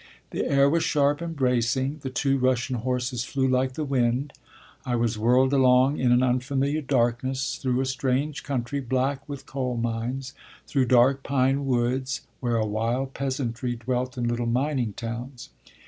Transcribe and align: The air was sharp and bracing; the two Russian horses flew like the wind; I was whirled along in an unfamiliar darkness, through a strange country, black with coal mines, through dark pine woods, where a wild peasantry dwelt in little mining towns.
The 0.31 0.49
air 0.49 0.67
was 0.67 0.81
sharp 0.83 1.21
and 1.21 1.35
bracing; 1.35 1.99
the 2.01 2.09
two 2.09 2.39
Russian 2.39 2.77
horses 2.77 3.23
flew 3.23 3.47
like 3.47 3.73
the 3.73 3.83
wind; 3.85 4.33
I 4.83 4.95
was 4.95 5.15
whirled 5.15 5.53
along 5.53 5.99
in 5.99 6.11
an 6.11 6.23
unfamiliar 6.23 6.81
darkness, 6.81 7.59
through 7.61 7.79
a 7.81 7.85
strange 7.85 8.41
country, 8.41 8.79
black 8.79 9.29
with 9.29 9.45
coal 9.45 9.77
mines, 9.77 10.33
through 10.65 10.85
dark 10.85 11.21
pine 11.21 11.67
woods, 11.67 12.21
where 12.39 12.57
a 12.57 12.65
wild 12.65 13.13
peasantry 13.13 13.75
dwelt 13.75 14.17
in 14.17 14.27
little 14.27 14.47
mining 14.47 14.93
towns. 14.93 15.49